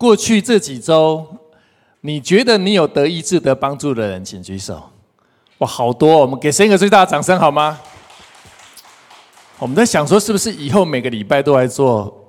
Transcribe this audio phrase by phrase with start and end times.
[0.00, 1.26] 过去这几周，
[2.00, 4.82] 你觉得你有得医治、得帮助的人，请举手。
[5.58, 6.16] 哇，好多！
[6.16, 7.78] 我们给神一个最大的掌声好吗？
[9.58, 12.26] 我们在想说，是不是以后每个礼拜都来做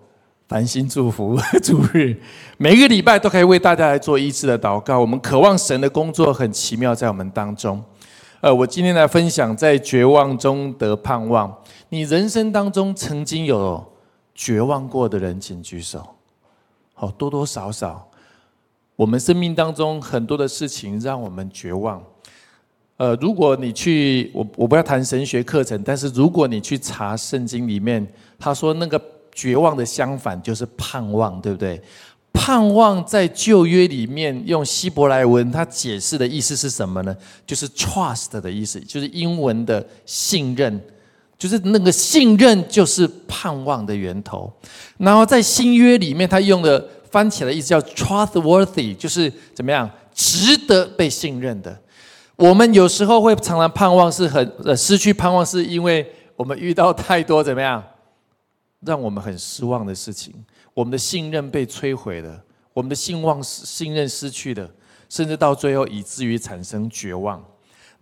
[0.50, 2.14] 繁星祝福 主日，
[2.58, 5.00] 每个礼拜都可以为大家来做医治的祷告。
[5.00, 7.82] 我们渴望神的工作很奇妙在我们当中。
[8.42, 11.56] 呃，我今天来分享，在绝望中得盼望。
[11.88, 13.82] 你人生当中曾经有？
[14.36, 16.06] 绝望过的人，请举手。
[17.02, 18.08] 哦，多多少少，
[18.96, 22.02] 我们生命当中很多的事情让我们绝望。
[22.98, 29.02] 呃，如果你去，我我不要谈神学课程，但是如果你去查圣经里面，他说那个
[29.34, 31.82] 绝望的相反就是盼望，对不对？
[32.32, 37.18] 盼望在旧约里面用希伯来文，它解释的意思是什么呢？
[37.48, 40.80] 就是 trust 的意思，就是英文的信任。
[41.42, 44.54] 就是那个信任，就是盼望的源头。
[45.00, 51.76] 然后在新约里面，他用的翻起来意思叫 trustworthy，就是怎么样值得被信任的。
[52.36, 57.84] 我们有时候会常常盼望是很呃失去盼望，是因为我们遇到太多怎么样
[58.82, 60.36] 让我们很失望的事情，
[60.76, 62.40] 我们的信任被摧毁了，
[62.72, 64.70] 我们的信望信任失去了，
[65.10, 67.44] 甚至到最后以至于产生绝望。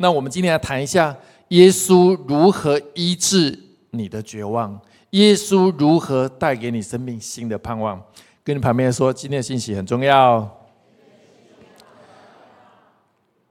[0.02, 1.16] 那我们今天来谈一下。
[1.50, 3.58] 耶稣如何医治
[3.90, 4.80] 你的绝望？
[5.10, 8.02] 耶稣如何带给你生命新的盼望？
[8.44, 10.48] 跟你旁边说，今天的信息很重要。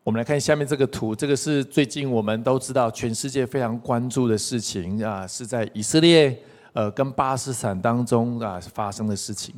[0.04, 6.40] 我们来看下面这个图，这个是最近我们都知道，全世界非常关注的事情啊，是在以色列
[6.72, 9.52] 呃跟巴勒斯坦当中啊发生的事情。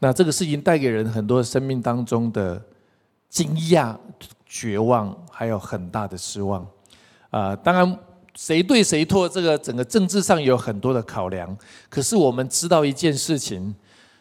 [0.00, 2.60] 那这个事情带给人很多生命当中的
[3.28, 3.94] 惊讶、
[4.56, 6.64] 绝望，还有很大的失望。
[7.30, 7.98] 啊，当然，
[8.36, 11.56] 谁对谁错，这个整个政治上有很多的考量。
[11.90, 13.74] 可是我们知道一件事情：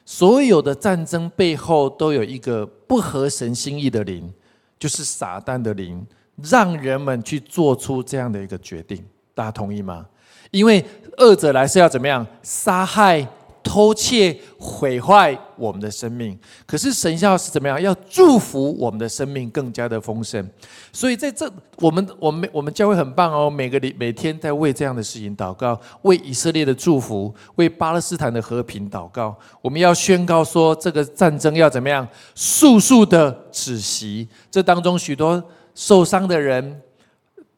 [0.03, 4.33] 所有的战争背后都有一个不合神心意的灵，
[4.79, 6.03] 就是撒旦的灵，
[6.41, 9.05] 让人们去做出这样的一个决定。
[9.35, 10.03] 大家同意吗？
[10.49, 10.83] 因为
[11.19, 13.27] 恶者来是要怎么样杀害？
[13.63, 17.81] 偷窃毁坏我们的生命，可是神要是怎么样？
[17.81, 20.47] 要祝福我们的生命更加的丰盛。
[20.91, 29.35] 所以在这，我们我们我们教会很棒哦，每个礼每天在为这样的事情祷告，为以色列的祝福，为巴勒斯坦的和平祷告。
[29.61, 34.27] 我们要宣告说，这个战争要怎么样速速的止息。
[34.51, 35.41] 这当中许多
[35.73, 36.81] 受伤的人，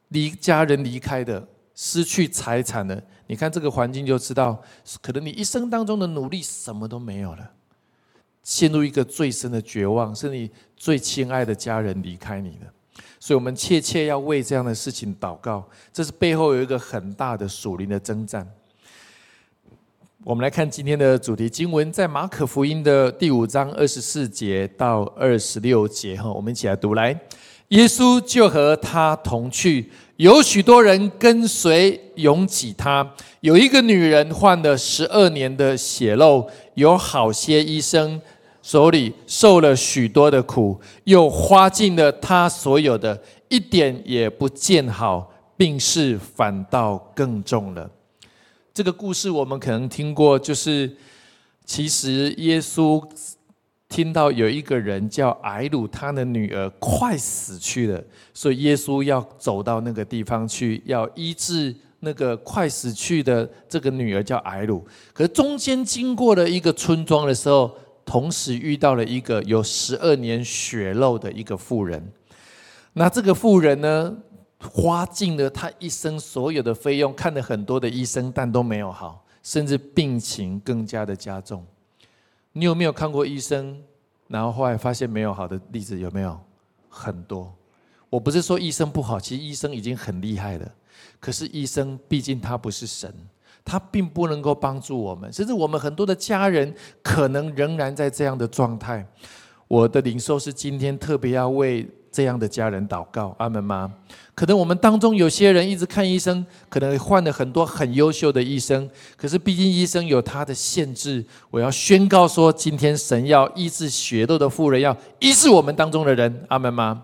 [0.09, 3.03] 离家人离开的，失去财产的。
[3.27, 4.61] 你看这个环境就知道，
[5.01, 7.51] 可能你一生当中的努力什么都没有了，
[8.43, 12.71] 陷入一个最深的绝望，是你最亲爱的家人离开你了。
[13.19, 15.67] 所以，我们切切要为这样的事情祷告。
[15.91, 18.47] 这是背后有一个很大的属灵的征战。
[20.23, 27.19] 我们来看今天的主题经文，在马可福音的第五章二十四节到二十六节哈，我们一起来读来。
[27.69, 29.91] 耶稣就和他同去。
[30.17, 33.13] 有许多人跟随，拥挤他。
[33.41, 38.21] 有一个女人患了十二年的血漏，有好些医生
[38.61, 47.89] 手里受了许多的苦，又花尽了他所有的，一点也不见好，病势反倒更重了。
[48.73, 50.95] 这个故事我们可能听过，就是
[51.65, 53.05] 其实耶稣。
[53.87, 58.03] 听到有一个人叫艾鲁，他的女儿快死去了，
[58.33, 64.85] 所以耶稣要走到那个地方去，要医治那个快死去的这个女儿叫艾鲁。
[65.13, 67.71] 可是中间经过了一个村庄的时候，
[68.03, 72.11] 同时遇到了一个有十二年血漏的一个妇人。
[72.93, 74.15] 那这个妇人呢，
[74.59, 81.65] 花尽了她一生所有的费用，看了很多的医生，但都没有好，甚至病情更加的加重。
[82.57, 83.77] 你有没有看过医生，
[84.29, 85.99] 然后后来发现没有好的例子？
[85.99, 86.39] 有没有
[86.87, 87.53] 很多？
[88.09, 90.71] 我不是说医生不好，其实医生已经很厉害了。
[91.19, 93.13] 可是医生毕竟他不是神，
[93.65, 95.31] 他并不能够帮助我们。
[95.33, 96.73] 甚至我们很多的家人
[97.03, 99.05] 可能仍然在这样的状态。
[99.67, 103.91] 我的灵兽是今天特别要为这样的家人祷告，阿门吗？
[104.33, 111.25] 可能我们当中有些人一直看医生，可能换了很多很优秀的医生，可是毕竟医生有他的限制。
[111.49, 117.03] 我要宣告说，今天神要医治血肉的妇人，要医治我们当中的人，阿门吗？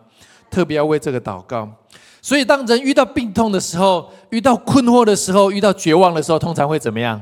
[0.50, 1.68] 特别要为这个祷告。
[2.22, 7.20] 所以，当人遇到病痛的时候，遇到困惑的时候，遇到绝望的时候，通常会怎么样？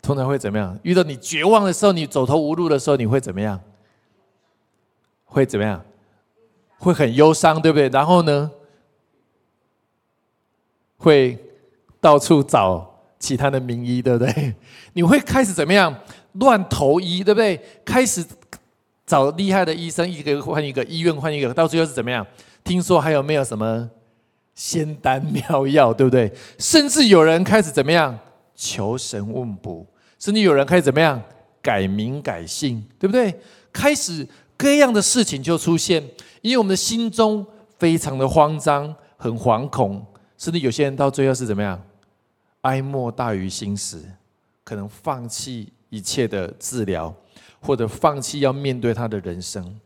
[0.00, 0.78] 通常会怎么样？
[0.82, 3.60] 遇到你绝望的时候，你走投无路的时候，你会怎么样？
[5.36, 5.84] 会怎么样？
[6.78, 7.90] 会很忧伤，对不对？
[7.90, 8.50] 然后呢？
[10.96, 11.38] 会
[12.00, 14.54] 到处找其他的名医，对不对？
[14.94, 15.94] 你会开始怎么样？
[16.32, 17.60] 乱投医，对不对？
[17.84, 18.24] 开始
[19.04, 22.26] 找厉害的医生，一个换一个，医院换一个，到最后是怎么样？
[22.64, 23.90] 听说还有没有什么
[24.54, 26.32] 仙丹妙药，对不对？
[26.58, 28.18] 甚至有人开始怎么样？
[28.54, 29.86] 求神问卜。
[30.18, 31.22] 甚至有人开始怎么样
[31.60, 33.38] 改名改姓，对不对？
[33.70, 36.02] 开始各样的事情就出现，
[36.40, 37.46] 因为我们的心中
[37.78, 40.04] 非常的慌张，很惶恐。
[40.38, 41.82] 甚至有些人到最后是怎么样？
[42.62, 44.04] 哀莫大于心死，
[44.64, 47.14] 可能放弃一切的治疗，
[47.60, 49.78] 或者放弃要面对他的人生。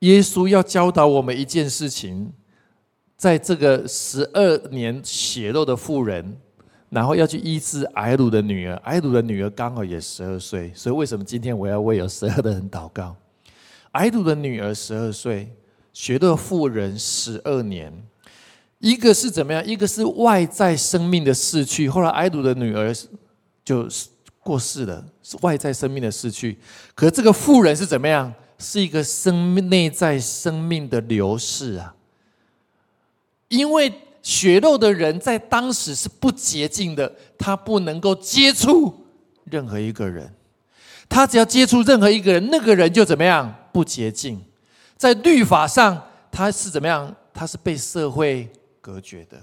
[0.00, 2.32] 耶稣要教导我们一件事情，
[3.16, 6.38] 在这个十二年血肉的妇人。
[6.90, 13.14] 然后要去医治埃鲁的女儿，埃鲁的女儿刚好也十二岁，所以为什么今天我要为有十二的人祷告？
[13.92, 15.48] 埃鲁的女儿十二岁，
[15.92, 17.92] 学的妇人十二年，
[18.80, 19.64] 一个是怎么样？
[19.64, 22.92] 一个是外在生命的逝去，后来埃鲁的女儿
[23.64, 23.88] 就
[24.40, 26.58] 过世了，是外在生命的逝去。
[26.96, 28.34] 可这个妇人是怎么样？
[28.58, 31.94] 是一个生命内在生命的流逝啊，
[33.46, 33.92] 因为。
[34.22, 39.06] 血肉的人在当时是不洁净的，他不能够接触
[39.44, 40.32] 任何一个人。
[41.08, 44.40] 他只要接触任何一个人，那个人就怎么样不洁净。
[44.96, 46.00] 在律法上，
[46.30, 47.14] 他是怎么样？
[47.32, 48.48] 他是被社会
[48.80, 49.40] 隔绝的。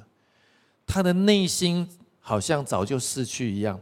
[0.85, 1.85] 他的内心
[2.19, 3.77] 好像早就逝去一样。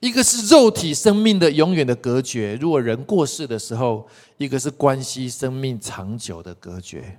[0.00, 4.04] 一个是肉体生命的永远的隔绝，如果人过世的时候；
[4.38, 7.18] 一个是关系生命长久的隔绝。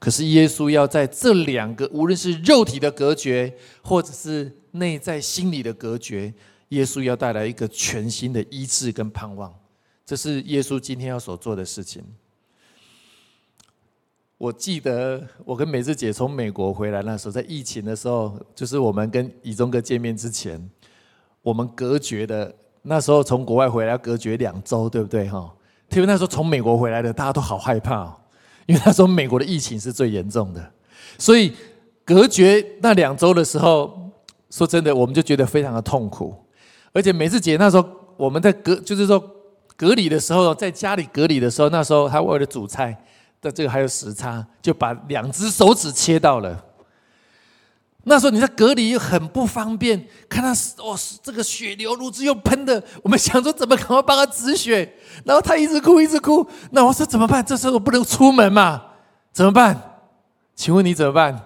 [0.00, 6.32] 可是耶稣要在这两个，无论是肉体的隔绝，或者是内在心理的隔绝，
[6.70, 9.54] 耶稣要带来一个全新的医治跟盼望。
[10.06, 12.02] 这是耶稣今天要所做的事情。
[14.38, 20.70] 我记得我跟美智姐从美国回来那时候，在疫情的时候，就是我们跟以中哥见面之前，
[21.42, 25.54] 我们隔绝的那时候从国外回来隔绝两周，对不对哈？
[25.90, 28.19] 特别那时候从美国回来的，大家都好害怕。
[28.70, 30.72] 因为他说美国的疫情是最严重的，
[31.18, 31.52] 所以
[32.04, 34.12] 隔绝那两周的时候，
[34.48, 36.32] 说真的，我们就觉得非常的痛苦。
[36.92, 37.84] 而且每次姐那时候
[38.16, 39.20] 我们在隔，就是说
[39.74, 42.96] 隔离的时候，在家里隔离的时候，那时候他为了煮菜，
[43.42, 46.64] 的这个还有时差，就把两只手指切到了。
[48.04, 50.52] 那时候你在隔离又很不方便，看他
[50.82, 54.94] 哦，这个血流如注又喷的，我们想说怎么赶快帮他止血，
[55.24, 57.44] 然后他一直哭一直哭，那我说怎么办？
[57.44, 58.82] 这时候不能出门嘛，
[59.32, 60.00] 怎么办？
[60.54, 61.38] 请问你怎么办？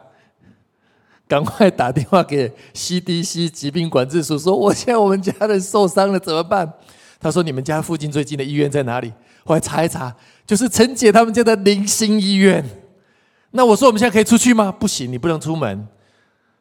[1.26, 6.72] 赶快打电话给 CDC 疾病管制署，说我现在我们家人受伤了，怎么办？
[7.18, 9.12] 他说你们家附近最近的医院在哪里？
[9.44, 10.14] 我来查一查，
[10.46, 12.64] 就是陈姐他们家的零星医院。
[13.52, 14.70] 那我说我们现在可以出去吗？
[14.70, 15.88] 不行，你不能出门。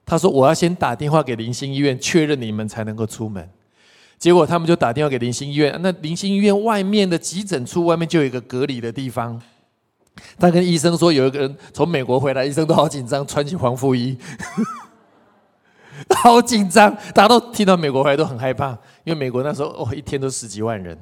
[0.05, 3.49] 他说：“我要先打电话给林星医院确认你们才能够出门。”
[4.19, 9.41] 结果他们就打电话给林星医院，那林星医院外面的急诊处外面就有一个隔离的地方。
[10.37, 14.17] 他跟医生说：“有一个人从美国回来，医生都好紧张，穿起防护衣，
[16.23, 16.95] 好紧张。
[17.13, 18.69] 大家都听到美国回来都很害怕，
[19.03, 20.97] 因为美国那时候哦，一天都十几万人。”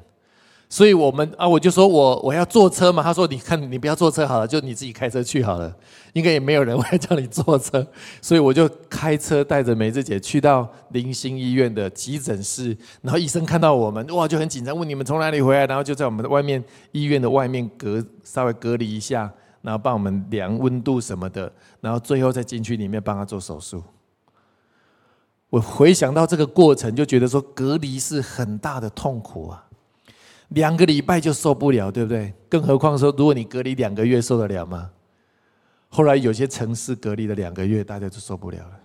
[0.72, 3.02] 所以我们啊，我就说我我要坐车嘛。
[3.02, 5.70] 他说：“你看，你不要坐车好了，就你自己开车去好了。
[6.14, 7.86] 应该也没有人会叫你坐车。
[8.22, 12.74] ”所以我就开车带着梅子姐去到林星医院的急诊室。
[13.02, 15.66] 然后医生看到我们，哇，就很紧张，问你们从哪里回来。
[15.66, 21.52] 然后就在我们的外面医院的外面隔稍微隔离一下，然后帮我们量温度什么的。
[21.82, 23.82] 然后最后再进去里面帮他做手术。
[25.50, 29.66] 我回想到这个过程，就觉得说隔离是很大的痛苦啊。
[30.54, 32.32] 两个礼拜就受不了，对不对？
[32.48, 34.90] 更何况说，如果你隔离两个月，受得了吗？
[35.88, 38.80] 后来有些城市隔离了两个月，大家就受不了了。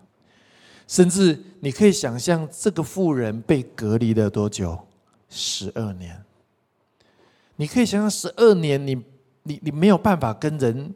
[0.87, 4.77] 甚至你可以想象，这个富人被隔离了多久？
[5.29, 6.21] 十二年。
[7.57, 8.95] 你可以想想，十二年，你
[9.43, 10.93] 你你没有办法跟人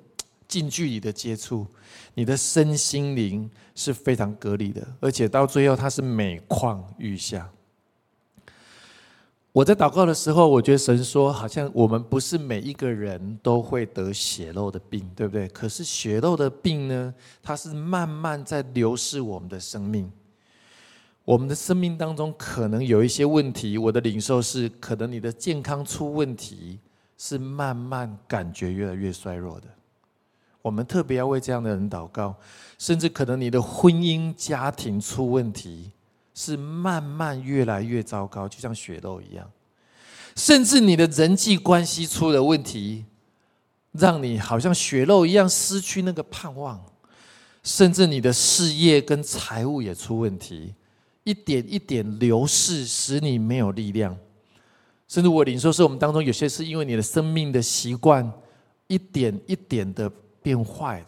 [0.47, 1.65] 近距离的接触，
[2.13, 7.49] 你的身心灵是非常隔离的，而且到最后，他是每况愈下。
[9.53, 15.45] 我在祷告的时候，我觉得神说，好像我们不是每一个人都会得血肉的病，对不对？
[15.49, 20.09] 可是血肉的病呢，它是慢慢在流逝我们的生命。
[21.25, 26.79] 我们的生命当中可能有一些问题，我的领受是，可能你的健康出问题，
[27.17, 29.67] 是慢慢感觉越来越衰弱的。
[30.61, 32.33] 我们特别要为这样的人祷告，
[32.77, 35.91] 甚至可能你的婚姻家庭出问题。
[36.33, 39.51] 是慢慢越来越糟糕，就像血肉一样。
[40.35, 43.03] 甚至你的人际关系出了问题，
[43.91, 46.81] 让你好像血肉一样失去那个盼望。
[47.63, 50.73] 甚至你的事业跟财务也出问题，
[51.23, 54.17] 一点一点流逝，使你没有力量。
[55.07, 58.31] 甚至我领受是我们当中有些是因为你的生命的习惯
[58.87, 60.09] 一点一点的
[60.41, 61.07] 变坏的，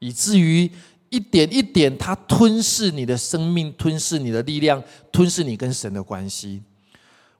[0.00, 0.70] 以至于。
[1.14, 6.60] 一点一点，它吞噬你的生命，吞噬你的力量，吞噬你跟神的关系。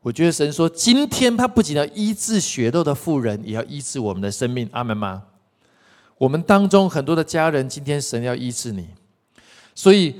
[0.01, 4.69] 我觉得神说，今天他不仅要医治血肉的妇人，也要医治我们的生命。
[4.71, 5.23] 阿门吗？
[6.19, 8.87] 我们当中很多的家人，今天神要医治你。
[9.75, 10.15] 所以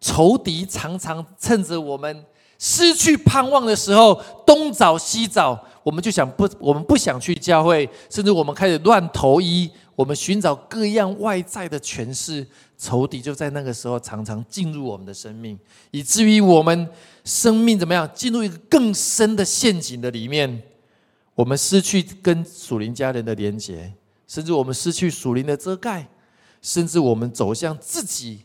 [0.00, 2.24] 仇敌常常趁着我们
[2.58, 4.14] 失去盼望的时候，
[4.46, 12.46] 东找西找，我们就想不，我们不想去教会，甚至我们开始乱投医，我们寻找各样外在的诠释。
[12.78, 15.56] 仇敌就在那个时候常常进入我们的生命，
[15.92, 16.88] 以至于我们
[17.24, 20.60] 生命怎么样进入一个更深的陷阱的里面，
[21.36, 23.92] 我们失去跟属灵家人的连结，
[24.26, 26.08] 甚至我们失去属灵的遮盖，
[26.60, 28.40] 甚至我们走向自己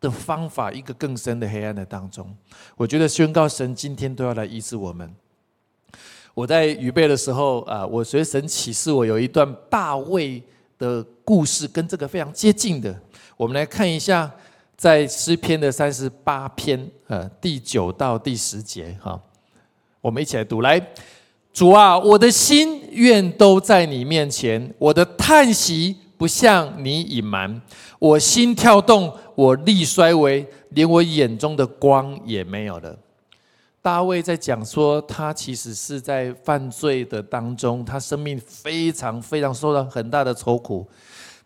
[0.00, 2.34] 的方法一个更深的黑暗的当中。
[2.74, 5.14] 我觉得宣告神今天都要来医治我们。
[6.34, 10.42] 我在预备的时候啊，我随神启示我有一段大卫
[10.78, 12.94] 的故事，跟这个非常接近的。
[13.36, 14.30] 我们来看一下，
[14.76, 19.20] 在诗篇的三十八篇，呃，第九到第十节，哈，
[20.00, 20.60] 我们一起来读。
[20.60, 20.80] 来，
[21.52, 27.60] 主啊，我的心愿都在你面前，我的叹息不向你隐瞒，
[27.98, 32.96] 我心跳动，我力衰微，连我眼中的光也没有了。
[33.84, 40.88] 大卫在讲说，他其实是在犯罪的当中，他生命非常非常受到很大的愁苦。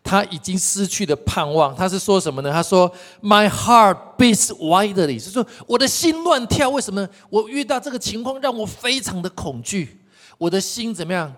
[0.01, 1.75] 他已经失去了盼望。
[1.75, 2.49] 他是说什么呢？
[2.49, 2.89] 他说
[3.21, 6.69] ：“My heart beats wildly。”是说我的心乱跳。
[6.69, 7.05] 为什么？
[7.29, 9.99] 我遇到这个情况让我非常的恐惧。
[10.37, 11.35] 我的心怎么样？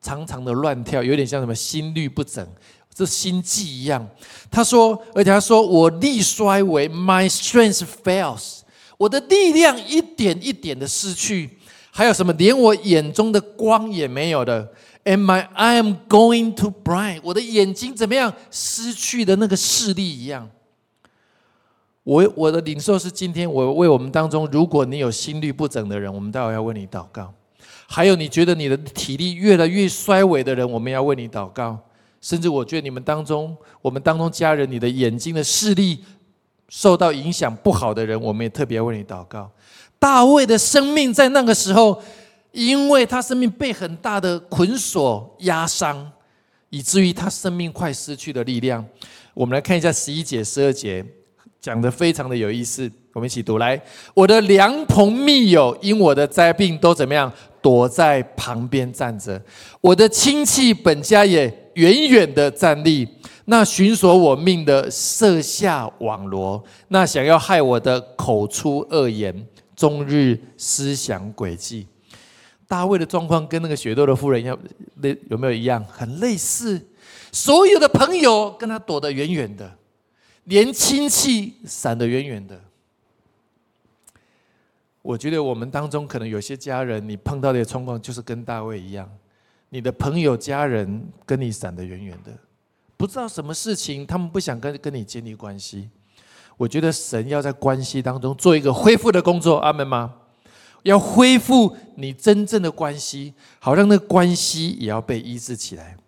[0.00, 2.44] 常常的乱跳，有点像什么心律不整，
[2.92, 4.04] 这心悸一样。
[4.50, 8.62] 他说，而且他说我力衰微，My strength fails。
[9.04, 11.58] 我的力量一点一点的失去。
[11.90, 12.32] 还有什么？
[12.32, 14.72] 连我眼中的光也没有的。
[15.04, 20.50] And my I am going to blind，我的眼睛怎么样失去的那个视力一样。
[22.02, 27.26] 我我的领受是今天我为我们当中，如果你有心律不整的人，我们待会要为你祷告；
[27.86, 31.78] 还有你觉得你的体力越来越衰微的人，我们要为你祷告。
[32.20, 36.02] 甚至我觉得你们当中，我们当中家人，你的眼睛的视力
[36.68, 39.50] 受到影响不好的人，我们也特别为你祷告。
[39.98, 42.02] 大卫的生命在那个时候。
[42.54, 46.08] 因为他生命被很大的捆锁压伤，
[46.70, 48.86] 以至于他生命快失去了力量。
[49.34, 51.04] 我们来看一下十一节、十二节，
[51.60, 52.88] 讲的非常的有意思。
[53.12, 53.82] 我们一起读来：
[54.14, 57.32] 我的良朋密友因我的灾病都怎么样？
[57.64, 59.40] 躲在旁边站着。
[59.80, 63.08] 我的亲戚本家也远远的站立。
[63.46, 71.86] 那寻索我命的设下网罗，那想要害我的口出恶言，终日思想诡计。
[72.68, 74.58] 大卫的状况跟那个血肉的妇人要
[74.96, 75.82] 那，有没有一样？
[75.90, 76.78] 很类似，
[77.32, 79.70] 所有的朋友跟他躲得远远的，
[80.44, 82.60] 连亲戚闪得远远的。
[85.04, 89.06] 我觉得我们当中可能有些家人，你碰到的状况就是跟大卫一样，
[89.68, 92.32] 你的朋友家人跟你闪得远远的，
[92.96, 95.90] 不知道什么事情，他们不想跟跟你建立关系。
[96.56, 100.14] 我觉得神要在关系当中做一个恢复的工作，阿门吗？
[100.84, 105.98] 要恢复你真正的关系，好让那关系也要被医治起来。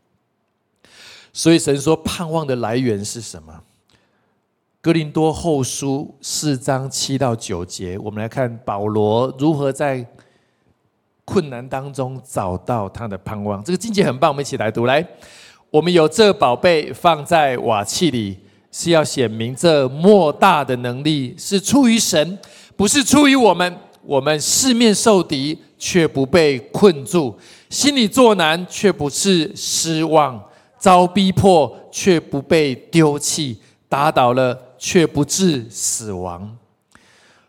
[1.34, 3.62] 所以神说，盼望的来源是什么？
[4.86, 10.06] 哥林多后书四章七到九节，我们来看保罗如何在
[11.24, 13.60] 困难当中找到他的盼望。
[13.64, 14.86] 这个境界很棒，我们一起来读。
[14.86, 15.04] 来，
[15.72, 18.38] 我们有这宝贝放在瓦器里，
[18.70, 22.38] 是要显明这莫大的能力是出于神，
[22.76, 23.76] 不是出于我们。
[24.04, 27.36] 我们四面受敌，却不被困住；
[27.68, 30.38] 心里作难，却不是失望；
[30.78, 33.56] 遭逼迫，却不被丢弃；
[33.88, 36.56] 打倒了，却不致死亡。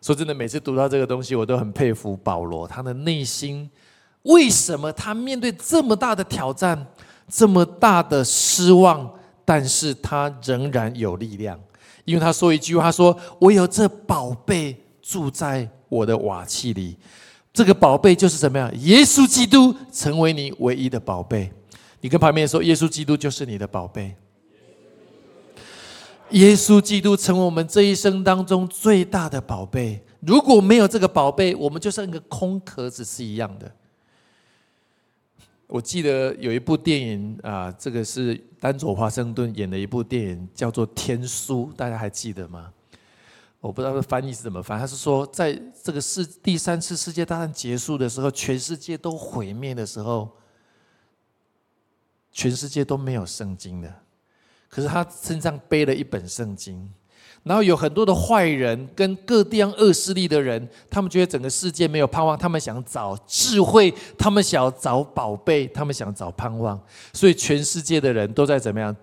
[0.01, 3.69] 说真的，每次读到这个东西，我都很佩服保罗，他的内心
[4.23, 6.87] 为什么他面对这么大的挑战、
[7.27, 9.11] 这么大的失望，
[9.43, 11.59] 但是他仍然有力量，
[12.05, 16.97] 因为他说一句话：说我有这宝贝住在我的瓦器里，
[17.51, 18.71] 这个宝贝就是怎么样？
[18.81, 21.51] 耶稣基督成为你唯一的宝贝。
[21.99, 24.15] 你跟旁边说，耶稣基督就是你的宝贝。
[26.31, 30.03] 耶稣基督成为我们这一生当中最大的宝贝。
[30.19, 33.71] 如果没有这个宝贝，我们就像一个空壳子是一样的。
[35.67, 42.71] 我记得有一部电影啊，这个是丹佐华盛顿演的一部电影，叫做《天书》，大家还记得吗？
[43.59, 50.29] 我不知道翻译是怎么翻，他是说，在这个世第三次世界大战结束的时候，全世界都毁灭的时候，
[52.31, 53.93] 全世界都没有圣经的。
[54.69, 56.89] 可是他身上背了一本圣经，
[57.43, 66.79] 然后有很多的坏人跟各地方恶势力的人，他们觉得整个世界没有盼望，他们想找智慧，他们想找宝贝，他们想找盼望，
[67.13, 68.95] 所以全世界的人都在怎么样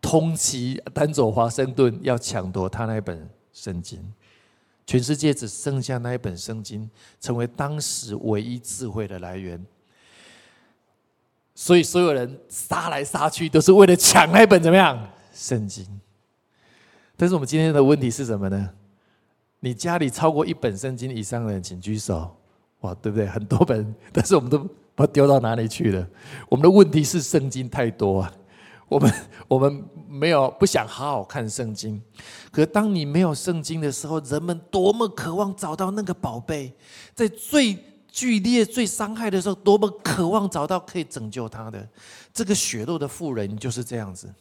[0.00, 4.00] 通缉丹佐华盛顿，要抢夺他那一本圣经。
[4.86, 9.64] 全世界只剩下那一本圣经，成为当时唯一智慧的来源。
[11.54, 14.98] 所以所有人杀来杀去，都是为了抢那本怎么样
[15.32, 15.86] 圣经？
[17.16, 18.70] 但是我们今天的问题是什么呢？
[19.60, 22.36] 你家里超过一本圣经以上的人，请举手。
[22.80, 23.26] 哇，对不对？
[23.26, 26.06] 很多本， 但是我们都不丢到哪里去了？
[26.48, 28.32] 我们的问题是圣经太多啊，
[28.88, 29.14] 我们
[29.46, 32.02] 我们没有不想好好看圣经。
[32.50, 36.74] 可当你没有圣经的时候，人们多么渴望找到那个宝贝，
[37.14, 37.78] 在最。
[38.14, 41.84] 剧烈最伤害的时候，多么渴望找到可以拯救他的
[42.32, 44.32] 这个血肉的妇人，就是这样子。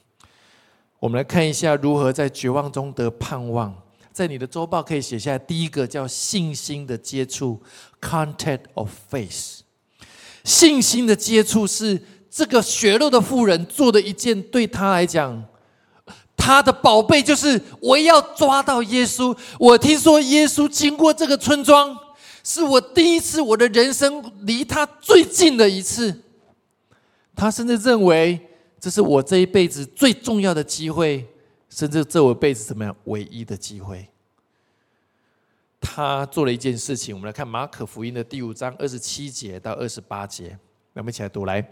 [0.99, 3.73] 我们来看一下如何在绝望中得盼望。
[4.11, 7.59] 在你的周报可以写下第一个叫信心的接触
[7.99, 9.61] （contact of faith）。
[10.43, 11.99] 信心的接触是
[12.29, 15.43] 这个血肉的妇人做的一件对他来讲，
[16.37, 19.35] 他的宝贝就是我要抓到耶稣。
[19.57, 22.02] 我听说耶稣经过这个村庄。
[22.43, 26.21] 是我第一次，我的人生离他最近的一次。
[27.35, 28.39] 他甚至认为
[28.79, 31.25] 这是我这一辈子最重要的机会，
[31.69, 34.07] 甚至这我辈子怎么样唯一的机会。
[35.79, 40.57] 他做了一件事情，我们来看马可福音的第五章二十七节到二十八节，
[40.93, 41.65] 我们一起来读来。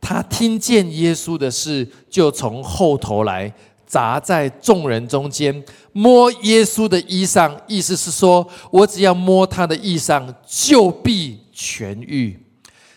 [0.00, 3.52] 他听见耶稣的事，就从后头来。
[3.92, 12.40] 砸在众人中间，摸耶稣的衣裳，意思是说，我只要摸他的衣裳，就必痊愈。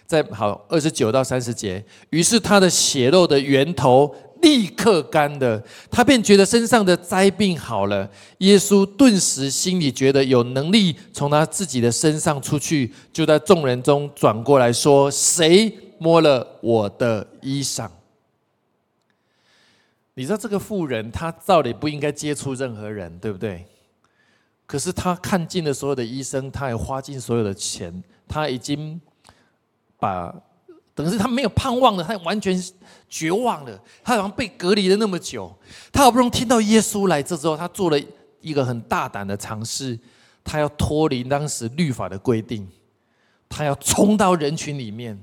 [0.07, 8.09] 在好二十九到三十节，于是他的血肉的源头立刻干了，他便觉得身上的灾病好了。
[8.37, 17.85] 耶稣顿时心里觉得有能力从他自己的身上出去，就在众人中转过来说：“谁摸了我的衣裳？”
[20.15, 23.65] 你知道这个富人，他照理不应该接触任何人，对不对？
[24.65, 28.99] 可是他看尽了所有的医生，他也花尽所有的钱，他已经
[29.99, 30.33] 把
[30.95, 32.57] 等于是他没有盼望了，他完全
[33.09, 33.79] 绝望了。
[34.03, 35.53] 他好像被隔离了那么久，
[35.91, 37.99] 他好不容易听到耶稣来这之后，他做了
[38.39, 39.99] 一个很大胆的尝试，
[40.45, 42.65] 他要脱离当时律法的规定，
[43.49, 45.21] 他要冲到人群里面，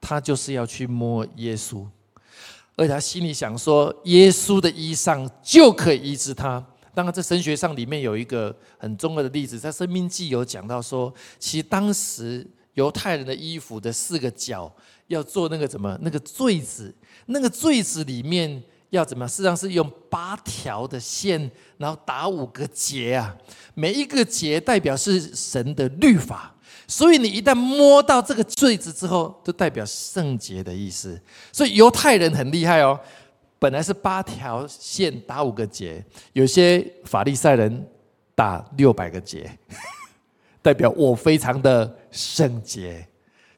[0.00, 1.86] 他就是要去摸耶稣。
[2.76, 6.64] 而且他心里想说，耶稣的衣裳就可以医治他。
[6.94, 14.72] 当然，在神学上里面有一个很重要的例子，在《生命记》有讲到说，其实当时犹太人的衣服的四个角
[15.08, 16.94] 要做那个什么那个坠子，
[17.26, 18.62] 那个坠子里面
[18.94, 19.26] 要怎么？
[19.26, 23.36] 实际上是用八条的线，然后打五个结啊，
[23.74, 26.54] 每一个结代表是神的律法。
[26.86, 31.18] 所以你一旦摸到这个坠子之后，就代表圣洁的意思。
[31.50, 32.98] 所以犹太人很厉害哦，
[33.58, 36.04] 本来是八条线打五个结，
[36.34, 37.88] 有些法利赛人
[38.34, 39.50] 打六百个结，
[40.60, 43.06] 代表我非常的圣洁，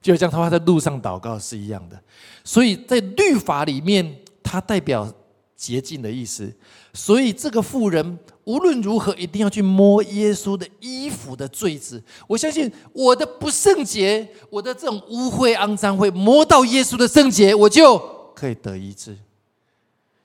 [0.00, 2.00] 就像他们在路上祷告是一样的。
[2.44, 5.12] 所以在律法里面，它代表
[5.56, 6.52] 洁净的意思。
[6.92, 8.18] 所以这个妇人。
[8.46, 12.00] 无论如何，一定要去摸耶稣的衣服的坠子。
[12.28, 17.98] 我相信我的不圣洁，我的这种污秽肮脏，会摸到耶稣的圣洁，我就
[18.36, 19.18] 可以得医治。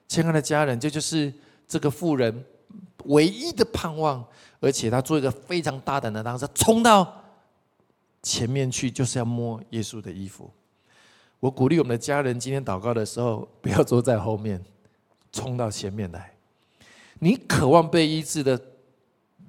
[0.06, 1.34] 亲爱的家人，这就是
[1.66, 2.44] 这个妇人
[3.06, 4.24] 唯一的盼望，
[4.60, 7.24] 而且他做一个非常大胆的当时冲到
[8.22, 10.48] 前面去，就是要摸耶稣的衣服。
[11.40, 14.64] 我鼓励我们的家人，今天祷告的时候，不要坐在后面，
[15.32, 16.32] 冲到前面来。
[17.18, 18.56] 你渴望被医治的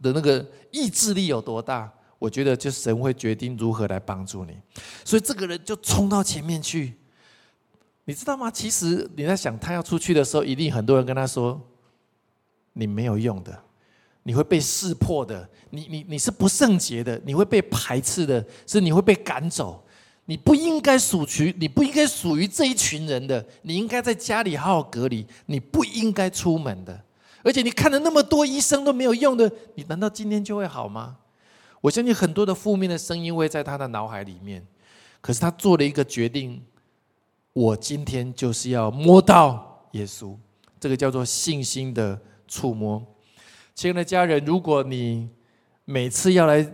[0.02, 4.58] 的那个意志力有多大，我觉得就神会决定如何来帮助你。
[5.04, 6.94] 所以这个人就冲到前面去，
[8.06, 8.50] 你知道吗？
[8.50, 11.60] 其实你在想他要出去的时候，一定很多人跟他说
[12.74, 13.64] ：“你没有用的，
[14.24, 19.84] 你会被识破的，你你你是不圣洁的，你会被排斥的，是你会被赶走。”
[20.26, 23.46] 你不应该属于，你不应该属于这一群人的。
[23.64, 27.04] 你应该在家里好好隔离，你不应该出门的。
[27.44, 31.18] 而且你看了那么多医生都没有用的，你难道今天就会好吗？
[31.82, 34.66] 我相信很多的负面的声音会在他的脑海里面。
[35.20, 36.64] 可是他做了一个决定，
[37.52, 40.38] 我今天就是要摸到耶稣，
[40.80, 43.06] 这个叫做信心的触摸。
[43.76, 45.28] 亲爱的家人，如果你
[45.84, 46.66] 每次要来。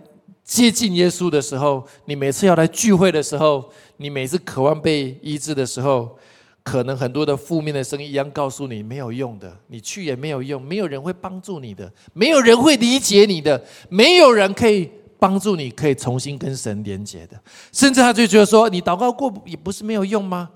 [0.50, 6.18] 接近耶稣的时候，你每次要来聚会的时候，你每次渴望被医治的时候，
[6.64, 17.40] 可能很多的负面的声音一样告诉你没有用的，你去也没有用，没有人会帮助你的，没有人会理解你的，没有人可以帮助你，可以重新跟神连接的。
[17.72, 20.50] 甚至他就觉得说，你祷告过也不是没有用吗？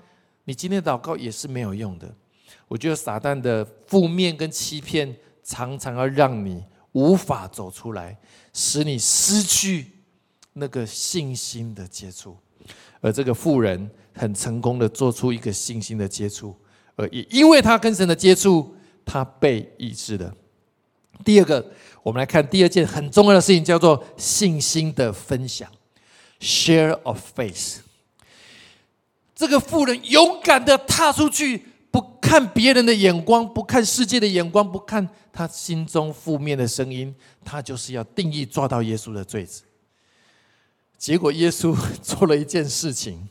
[0.46, 2.12] 你今天祷告也是没有用的。
[2.66, 8.18] 我觉得撒旦的负面跟欺骗，常常要让你无法走出来。
[8.56, 9.90] 使你失去
[10.52, 12.36] 那个信心的接触，
[13.00, 16.56] 而这个富人很成功的做出一个信心的接触，
[16.94, 20.32] 而也因为他跟神的接触，他被医治了。
[21.24, 21.68] 第二个，
[22.04, 25.68] 我们来看第二件很重要的事情，叫做信心的分享
[26.38, 27.78] （share of faith）。
[29.34, 31.73] 这个富人勇敢的踏出去。
[31.94, 39.62] 不看别人的眼光，不看世界的眼光，不看他心中负面的声音，他就是要定义抓到耶稣的罪子。
[40.98, 43.28] 结果耶稣 做了一件事情，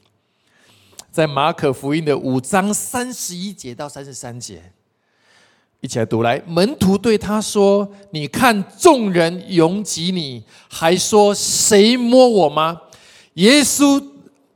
[1.11, 4.71] 在马可福音的五章三十一节到三十三节，
[5.81, 6.41] 一起来读来。
[6.47, 12.83] 门徒对他说：“你看众人拥挤，你还说谁摸我吗？”
[13.35, 14.01] 耶稣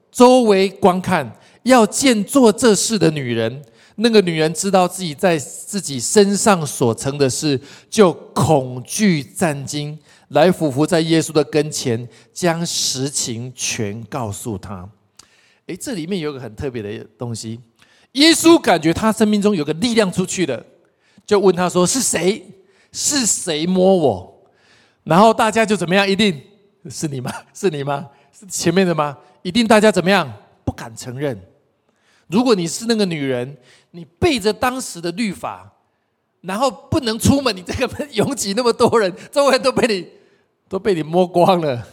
[0.09, 3.65] 周围观看，要见做这事的女人。
[3.99, 9.97] 那个女人知道自己在自己身上所成的事，就恐惧战惊，
[10.29, 14.88] 来俯伏在耶稣的跟前，将实情全告诉他。
[15.65, 17.60] 诶，这里面有个很特别的东西，
[18.13, 20.63] 耶稣感觉他生命中有个力量出去了，
[21.25, 22.45] 就问他说：“是谁？
[22.91, 24.47] 是谁摸我？”
[25.03, 26.07] 然后大家就怎么样？
[26.07, 26.39] 一定
[26.89, 27.33] 是你吗？
[27.53, 28.07] 是你吗？
[28.31, 29.17] 是前面的吗？
[29.41, 30.31] 一定大家怎么样？
[30.63, 31.36] 不敢承认。
[32.27, 33.57] 如果你是那个女人，
[33.91, 35.73] 你背着当时的律法，
[36.41, 40.10] 然后不能出门，你这个拥挤那么多人，周围都被你
[40.67, 41.88] 都被你摸光了。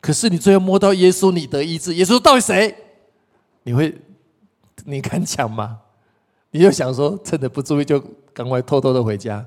[0.00, 1.94] 可是你最后摸到耶稣，你得医治。
[1.94, 2.76] 耶稣到底谁？
[3.62, 3.96] 你会
[4.84, 5.80] 你敢讲吗？
[6.50, 7.98] 你就想说，趁着不注意就
[8.32, 9.44] 赶快偷偷的回家。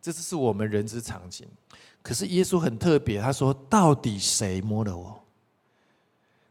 [0.00, 1.46] 这是我们人之常情。
[2.02, 5.22] 可是耶稣很特别，他说：“到底谁摸了我？”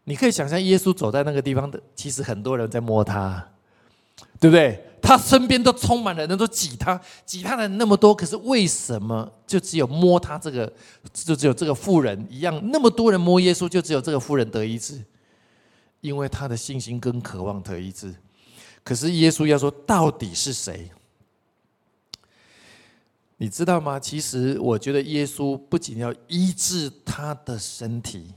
[0.06, 3.48] 你可以想象，耶稣走在那个地方的，其实很多人在摸他，
[4.40, 4.84] 对不对？
[5.02, 10.72] 他身边都充满了人，都挤他，挤他的人那么多，可是为什么就只有摸他这个，
[11.12, 12.58] 就只有这个妇人一样？
[12.72, 15.04] 那么多人摸耶稣，就只有这个妇人得医治，
[16.00, 18.16] 因为他的信心跟渴望得医治。
[18.84, 20.90] 可是耶稣要说，到底是谁？
[23.38, 24.00] 你知道吗？
[24.00, 28.34] 其实我觉得耶稣不仅要医治他的身体。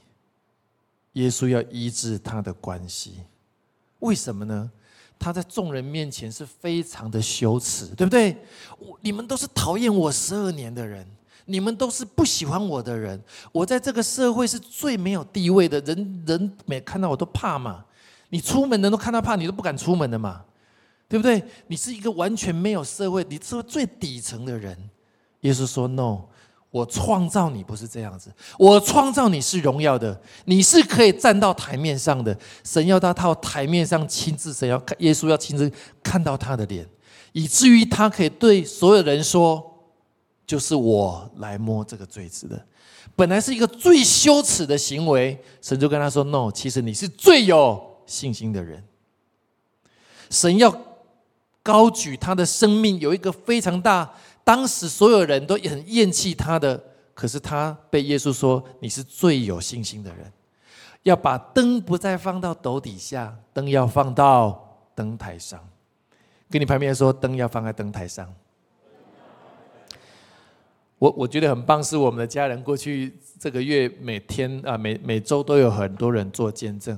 [1.12, 3.14] 耶稣要医治他的关系，
[4.00, 4.70] 为什么呢？
[5.18, 8.36] 他在众人面前是非常的羞耻，对不对？
[8.78, 11.06] 我你们都是讨厌我十二年的人，
[11.46, 13.20] 你们都是不喜欢我的人。
[13.52, 17.84] 我在这个社会是最没有地位的人，人每看到我都怕嘛。
[18.28, 20.44] 你出门人都看到怕，你都不敢出门的嘛，
[21.08, 21.42] 对不对？
[21.68, 24.76] 你是一个完全没有社会，你是最底层的人。
[25.40, 26.24] 耶稣说：“No。”
[26.76, 32.38] 我创造你不是这样子，我创造你是荣耀的，你是可以站到台面上的。
[32.62, 36.86] 神要他到台面上亲自，神要看耶稣要亲自看到他的脸，
[37.32, 39.64] 以至于他可以对所有人说
[40.46, 42.62] ：“就是我来摸这个罪子的。”
[43.16, 48.84] 本来是一个最羞耻的行为，神就跟他说：“No，其实你是最有信心的人。”
[50.28, 50.78] 神要
[51.62, 54.12] 高举他的生命，有一个非常大。
[54.46, 56.80] 当时所有人都很厌弃他的，
[57.14, 60.32] 可是他被耶稣说：“你是最有信心的人。”
[61.02, 65.58] 要把灯不再放到斗底下，灯要放到灯台上。
[66.48, 68.32] 跟你旁边说，灯要放在灯台上。
[70.98, 76.96] 我我觉得很棒，是我们的家人过去这个月每天啊每每周都有很多人做见证。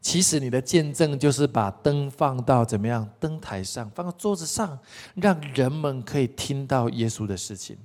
[0.00, 4.78] 其实你的见证就是把灯放到怎么样灯台上，放到桌子上，
[5.14, 7.76] 让人们可以听到耶稣的事情。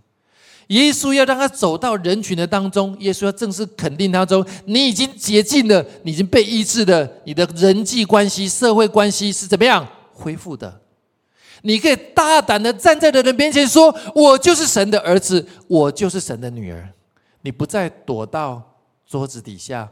[0.67, 10.81] 耶稣要让他走到人群的当中，耶稣要正式肯定他说：“你已经洁净了，你已经被医治了，你的人际关系、社会关系是怎么样恢复的？
[11.63, 16.89] 你可以大胆的站在人面前说：我就是神的儿子，我就是神的女儿。
[17.41, 19.91] 你不再躲到桌子底下，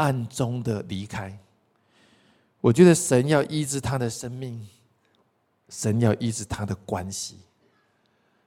[0.00, 1.38] 暗中的离开。
[2.62, 4.66] 我觉得神要医治他的生命，
[5.68, 7.36] 神要医治他的关系。”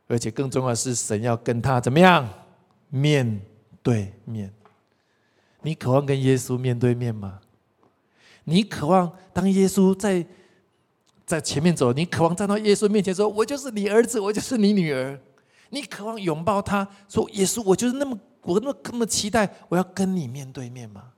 [0.09, 2.27] 而且更重要的是，神要跟他怎么样
[2.89, 3.41] 面
[3.81, 4.51] 对面？
[5.61, 7.39] 你渴望跟耶稣面对面吗？
[8.43, 10.25] 你渴望当耶稣在
[11.25, 15.19] 在前面走，你渴望站到耶稣面前说：“我就是你儿子，我就是你女儿。”
[15.71, 21.13] 你渴望拥抱他说：“耶稣，我就是那么我那么那么期待，我要跟你面对面吗？”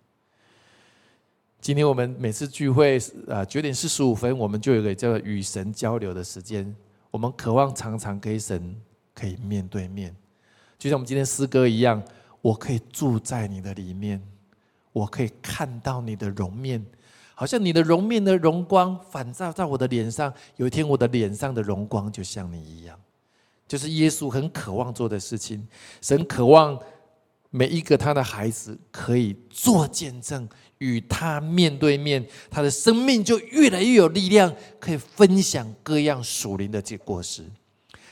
[1.65, 6.75] 今天我们每次聚会呃，九点四十五分，我们就有个叫与神交流的时间。
[7.09, 8.79] 我们渴望常常跟神
[9.15, 10.15] 可以面对面，
[10.77, 11.99] 就像我们今天诗歌一样，
[12.39, 14.21] 我可以住在你的里面，
[14.93, 16.85] 我可以看到你的容面，
[17.33, 20.31] 好像你的容面的荣光反照在我的脸上。
[20.57, 22.95] 有一天，我的脸上的荣光就像你一样，
[23.67, 25.67] 就是耶稣很渴望做的事情。
[25.99, 26.79] 神渴望
[27.49, 30.47] 每一个他的孩子可以做见证。
[30.79, 37.43] 与他面对面，他的生命就越来越有力量，可以分享各样属灵的这果实。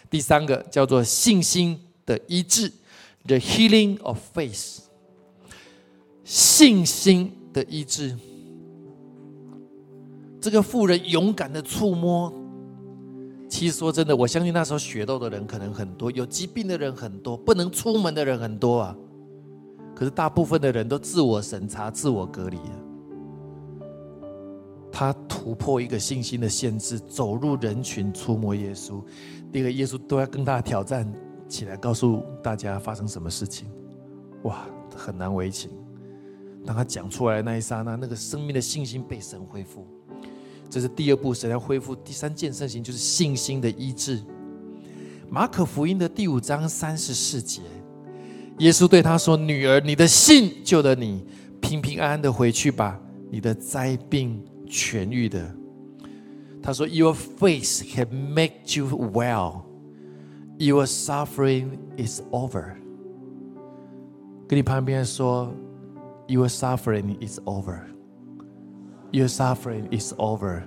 [0.10, 2.72] 第三个叫做信心的医治
[3.26, 4.80] ，the healing of faith。
[6.24, 8.18] 信心的医治，
[10.40, 12.32] 这个妇人勇敢的触摸。
[13.50, 18.96] 其实说真的，我相信那时候血痘的人可能很多，有疾病的人很多，不能出门的人很多啊。
[20.04, 22.60] 可是大部分的人都自我审查、自我隔离。
[24.92, 29.02] 他突破一个信心的限制，走入人群，触摸耶稣。
[29.50, 31.10] 第二个，耶稣都要跟他挑战
[31.48, 33.66] 起来，告诉大家发生什么事情。
[34.42, 35.72] 哇，很难为情。
[36.66, 39.88] 当他讲出来那一刹那，那个生命的信心被神恢复。
[40.70, 41.96] 这是第二步，神要恢复。
[41.96, 44.22] 第三件事情就是信心的医治。
[45.30, 47.62] 马可福音的第五章三十四节。
[48.60, 51.26] 耶稣对他说：“女儿，你的信救了你，
[51.60, 53.00] 平平安安的回去吧，
[53.32, 55.54] 你的灾病痊愈的。”
[56.62, 59.64] 他说：“Your faith has made you well.
[60.58, 62.76] Your suffering is over.”
[64.48, 65.52] 跟你旁边说
[66.28, 67.80] ：“Your suffering is over.
[69.12, 70.62] Your suffering is over.”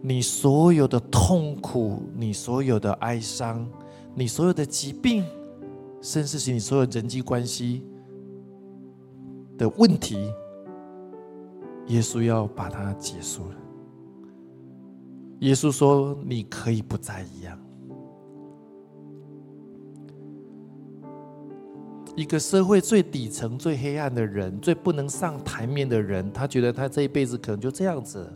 [0.00, 3.68] 你所有的痛苦，你所有的哀伤，
[4.14, 5.24] 你所有的疾病。
[6.02, 7.86] 甚至是你所有人际关系
[9.56, 10.32] 的问题，
[11.86, 13.56] 耶稣要把它结束了。
[15.38, 17.56] 耶稣说：“你可以不再一样。”
[22.16, 28.30] 一个社会最底层、最黑暗的人，最不能上台面的人，他觉得他这一辈子可能就这样子。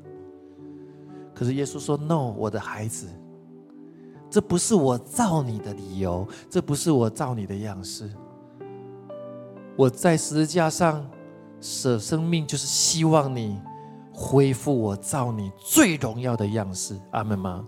[1.35, 3.09] 可是耶稣说：“No，我的孩子。”
[4.37, 8.12] 这不是我造你的理由，这不是我造你的样式。
[9.75, 11.09] 我在十字架上
[11.59, 13.59] 舍生命，就是希望你
[14.12, 17.01] 恢复我造你最荣耀的样式。
[17.12, 17.66] 阿门吗？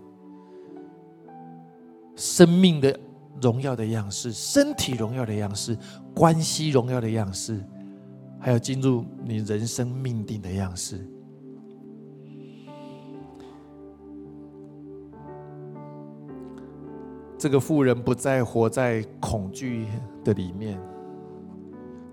[2.15, 2.95] 生命的
[3.41, 5.75] 荣耀的样式，身体荣耀的样式，
[6.13, 7.65] 关系荣耀的样式，
[8.39, 11.03] 还有进入你人生命定的样式。
[17.39, 19.87] 这个妇人不再活在恐惧
[20.25, 20.77] 的里面，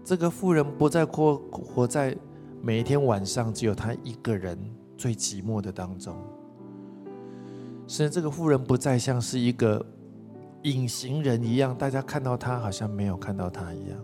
[0.05, 2.17] 这个妇人不再活活在
[2.63, 4.57] 每一天晚上只有她一个人
[4.97, 6.17] 最寂寞的当中。
[7.89, 9.85] 甚至这个妇人不再像是一个
[10.63, 13.99] 隐形人一样，大家看到她好像没有看到她一样。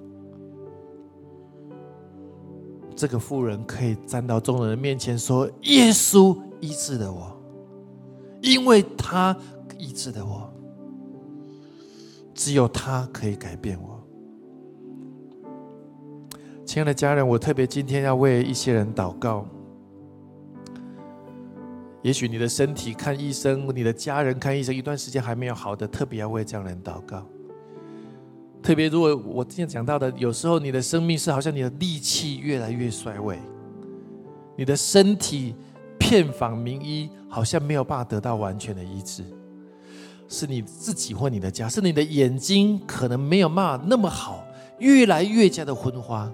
[2.97, 7.41] 这个妇人可以站到众人的面前说：“耶稣医治了我，
[8.41, 9.37] 因为他
[9.79, 10.49] 医治了我。”
[12.35, 14.01] 只有他可以改变我，
[16.65, 19.47] 亲爱的家人，我特别今天要为一些人祷告。
[22.03, 27.25] 也许你的身体看医生，你的家人看医生一段时间还没有好的，特别要为这样人祷告。
[28.63, 33.39] 特别如果我今天讲到的，有时候你的生命是好像你的力气越来越衰微，
[34.57, 35.55] 你的身体
[35.99, 39.23] 遍访名医，好像没有办法得到完全的医治。
[40.33, 44.43] 是你自己或你的家是你的眼睛可能没有骂那么好
[44.79, 46.33] 越来越加的昏花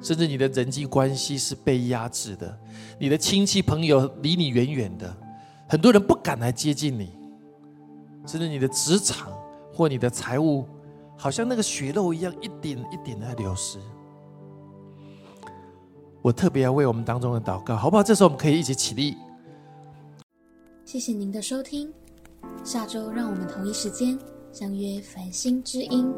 [0.00, 2.58] 甚至你的人际关系是被压制的
[2.98, 5.14] 你的亲戚朋友离你远远的
[5.68, 7.10] 很多人不敢来接近你
[8.26, 9.30] 甚至你的职场
[9.74, 10.66] 或你的财务
[11.18, 13.78] 好像那个血肉一样一点一点的在流失。
[16.22, 18.02] 我特别要为我们当中的祷告好不好？
[18.02, 19.16] 这时候我们可以一起起立。
[20.84, 21.92] 谢谢您的收听。
[22.64, 24.18] 下周，让我们同一时间
[24.52, 26.12] 相约繁星之音。